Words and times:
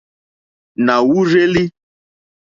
Na 0.85 0.95
wurzeli. 1.09 1.65